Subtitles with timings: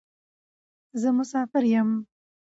[1.01, 1.89] زه مسافر یم.